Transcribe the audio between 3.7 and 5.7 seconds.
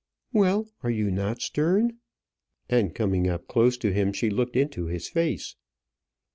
to him, she looked into his face.